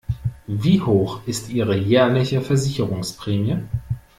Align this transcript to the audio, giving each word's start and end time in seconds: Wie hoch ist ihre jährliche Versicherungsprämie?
Wie 0.47 0.81
hoch 0.81 1.21
ist 1.27 1.49
ihre 1.51 1.77
jährliche 1.77 2.41
Versicherungsprämie? 2.41 3.59